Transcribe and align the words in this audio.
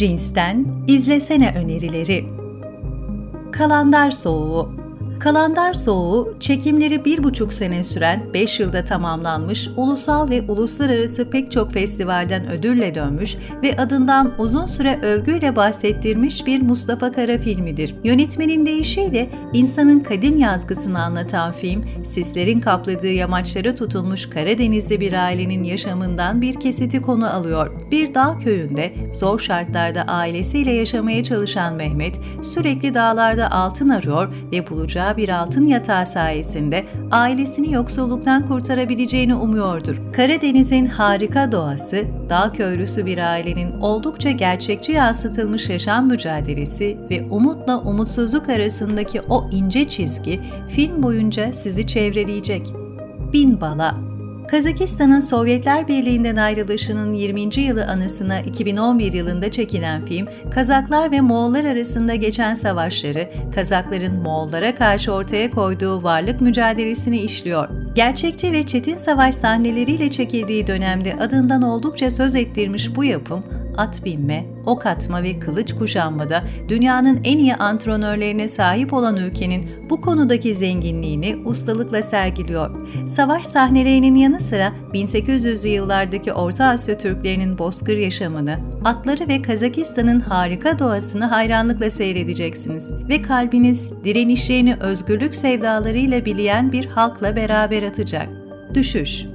Cinsten 0.00 0.84
izlesene 0.86 1.54
önerileri. 1.56 2.24
Kalandar 3.52 4.10
Soğuğu 4.10 4.72
Kalandar 5.20 5.74
Soğuğu, 5.74 6.34
çekimleri 6.40 7.04
bir 7.04 7.24
buçuk 7.24 7.52
sene 7.52 7.84
süren 7.84 8.34
5 8.34 8.60
yılda 8.60 8.84
tamamlanmış, 8.84 9.68
ulusal 9.76 10.30
ve 10.30 10.42
uluslararası 10.48 11.30
pek 11.30 11.52
çok 11.52 11.72
festivalden 11.72 12.50
ödülle 12.50 12.94
dönmüş 12.94 13.36
ve 13.62 13.76
adından 13.76 14.34
uzun 14.38 14.66
süre 14.66 14.98
övgüyle 15.02 15.56
bahsettirmiş 15.56 16.46
bir 16.46 16.62
Mustafa 16.62 17.12
Kara 17.12 17.38
filmidir. 17.38 17.94
Yönetmenin 18.04 18.66
deyişiyle 18.66 19.30
insanın 19.52 20.00
kadim 20.00 20.36
yazgısını 20.36 21.02
anlatan 21.02 21.52
film, 21.52 21.84
sislerin 22.04 22.60
kapladığı 22.60 23.12
yamaçlara 23.12 23.74
tutulmuş 23.74 24.30
Karadenizli 24.30 25.00
bir 25.00 25.12
ailenin 25.12 25.64
yaşamından 25.64 26.42
bir 26.42 26.60
kesiti 26.60 27.02
konu 27.02 27.34
alıyor. 27.34 27.90
Bir 27.90 28.14
dağ 28.14 28.38
köyünde 28.38 28.94
zor 29.14 29.38
şartlarda 29.38 30.02
ailesiyle 30.02 30.72
yaşamaya 30.72 31.24
çalışan 31.24 31.74
Mehmet, 31.74 32.20
sürekli 32.42 32.94
dağlarda 32.94 33.50
altın 33.50 33.88
arıyor 33.88 34.34
ve 34.52 34.70
bulacağı 34.70 35.09
bir 35.16 35.28
altın 35.28 35.66
yatağı 35.66 36.06
sayesinde 36.06 36.86
ailesini 37.10 37.72
yoksulluktan 37.72 38.46
kurtarabileceğini 38.46 39.34
umuyordur. 39.34 39.96
Karadeniz'in 40.12 40.84
harika 40.84 41.52
doğası, 41.52 42.04
dağ 42.28 42.52
köylüsü 42.52 43.06
bir 43.06 43.18
ailenin 43.18 43.80
oldukça 43.80 44.30
gerçekçi 44.30 44.92
yansıtılmış 44.92 45.68
yaşam 45.68 46.08
mücadelesi 46.08 46.98
ve 47.10 47.26
umutla 47.30 47.78
umutsuzluk 47.78 48.48
arasındaki 48.48 49.20
o 49.20 49.50
ince 49.52 49.88
çizgi 49.88 50.40
film 50.68 51.02
boyunca 51.02 51.52
sizi 51.52 51.86
çevreleyecek. 51.86 52.74
Bin 53.32 53.60
Bala 53.60 54.09
Kazakistan'ın 54.50 55.20
Sovyetler 55.20 55.88
Birliği'nden 55.88 56.36
ayrılışının 56.36 57.12
20. 57.12 57.60
yılı 57.60 57.86
anısına 57.86 58.40
2011 58.40 59.12
yılında 59.12 59.50
çekilen 59.50 60.04
film, 60.04 60.26
Kazaklar 60.50 61.10
ve 61.10 61.20
Moğollar 61.20 61.64
arasında 61.64 62.14
geçen 62.14 62.54
savaşları, 62.54 63.30
Kazakların 63.54 64.22
Moğollara 64.22 64.74
karşı 64.74 65.12
ortaya 65.12 65.50
koyduğu 65.50 66.02
varlık 66.02 66.40
mücadelesini 66.40 67.18
işliyor. 67.18 67.68
Gerçekçi 67.94 68.52
ve 68.52 68.66
çetin 68.66 68.96
savaş 68.96 69.34
sahneleriyle 69.34 70.10
çekildiği 70.10 70.66
dönemde 70.66 71.14
adından 71.14 71.62
oldukça 71.62 72.10
söz 72.10 72.36
ettirmiş 72.36 72.96
bu 72.96 73.04
yapım, 73.04 73.44
at 73.80 74.04
binme, 74.04 74.46
ok 74.66 74.86
atma 74.86 75.22
ve 75.22 75.38
kılıç 75.38 75.74
kuşanmada 75.74 76.44
dünyanın 76.68 77.20
en 77.24 77.38
iyi 77.38 77.54
antrenörlerine 77.54 78.48
sahip 78.48 78.92
olan 78.92 79.16
ülkenin 79.16 79.70
bu 79.90 80.00
konudaki 80.00 80.54
zenginliğini 80.54 81.36
ustalıkla 81.44 82.02
sergiliyor. 82.02 82.88
Savaş 83.06 83.46
sahnelerinin 83.46 84.14
yanı 84.14 84.40
sıra 84.40 84.72
1800'lü 84.94 85.68
yıllardaki 85.68 86.32
Orta 86.32 86.64
Asya 86.64 86.98
Türklerinin 86.98 87.58
bozkır 87.58 87.96
yaşamını, 87.96 88.58
atları 88.84 89.28
ve 89.28 89.42
Kazakistan'ın 89.42 90.20
harika 90.20 90.78
doğasını 90.78 91.24
hayranlıkla 91.24 91.90
seyredeceksiniz 91.90 92.94
ve 93.08 93.22
kalbiniz 93.22 93.92
direnişlerini 94.04 94.74
özgürlük 94.74 95.36
sevdalarıyla 95.36 96.24
bileyen 96.24 96.72
bir 96.72 96.86
halkla 96.86 97.36
beraber 97.36 97.82
atacak. 97.82 98.28
Düşüş 98.74 99.26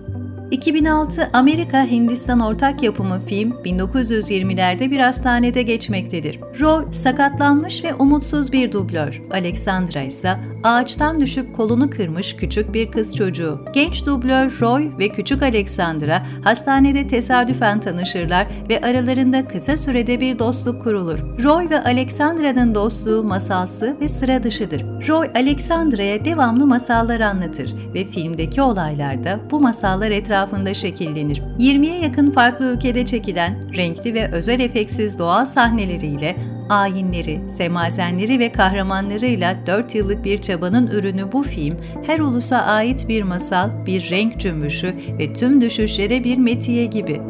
2006 0.51 1.29
Amerika-Hindistan 1.33 2.39
ortak 2.39 2.83
yapımı 2.83 3.25
film 3.25 3.51
1920'lerde 3.51 4.91
bir 4.91 4.99
hastanede 4.99 5.63
geçmektedir. 5.63 6.39
Roy 6.59 6.85
sakatlanmış 6.91 7.83
ve 7.83 7.93
umutsuz 7.93 8.51
bir 8.51 8.71
dublör. 8.71 9.21
Alexandra 9.31 10.01
ise 10.01 10.39
ağaçtan 10.65 11.19
düşüp 11.19 11.55
kolunu 11.55 11.89
kırmış 11.89 12.35
küçük 12.35 12.73
bir 12.73 12.91
kız 12.91 13.15
çocuğu. 13.15 13.59
Genç 13.73 14.05
dublör 14.05 14.57
Roy 14.61 14.91
ve 14.99 15.09
küçük 15.09 15.43
Alexandra 15.43 16.25
hastanede 16.43 17.07
tesadüfen 17.07 17.79
tanışırlar 17.79 18.47
ve 18.69 18.81
aralarında 18.81 19.47
kısa 19.47 19.77
sürede 19.77 20.19
bir 20.19 20.39
dostluk 20.39 20.83
kurulur. 20.83 21.19
Roy 21.43 21.69
ve 21.69 21.83
Alexandra'nın 21.83 22.75
dostluğu 22.75 23.23
masalsı 23.23 23.97
ve 24.01 24.09
sıra 24.09 24.43
dışıdır. 24.43 24.85
Roy 25.07 25.29
Alexandra'ya 25.35 26.25
devamlı 26.25 26.67
masallar 26.67 27.19
anlatır 27.19 27.75
ve 27.93 28.05
filmdeki 28.05 28.61
olaylar 28.61 29.23
da 29.23 29.39
bu 29.51 29.59
masallar 29.59 30.11
etrafında 30.11 30.73
şekillenir. 30.73 31.41
20'ye 31.59 31.99
yakın 31.99 32.31
farklı 32.31 32.65
ülkede 32.65 33.05
çekilen 33.05 33.75
renkli 33.77 34.13
ve 34.13 34.31
özel 34.31 34.59
efeksiz 34.59 35.19
doğal 35.19 35.45
sahneleriyle 35.45 36.35
ayinleri, 36.69 37.49
semazenleri 37.49 38.39
ve 38.39 38.51
kahramanlarıyla 38.51 39.57
4 39.67 39.95
yıllık 39.95 40.25
bir 40.25 40.41
çabanın 40.41 40.87
ürünü 40.87 41.31
bu 41.31 41.43
film, 41.43 41.77
her 42.05 42.19
ulusa 42.19 42.57
ait 42.57 43.09
bir 43.09 43.23
masal, 43.23 43.69
bir 43.85 44.09
renk 44.09 44.39
cümbüşü 44.39 44.95
ve 45.19 45.33
tüm 45.33 45.61
düşüşlere 45.61 46.23
bir 46.23 46.37
metiye 46.37 46.85
gibi. 46.85 47.21